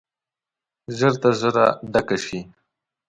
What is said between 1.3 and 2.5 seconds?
ژره ډکه شي.